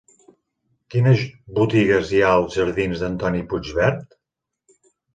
[0.95, 1.25] Quines
[1.59, 4.21] botigues hi ha als jardins d'Antoni Puigvert?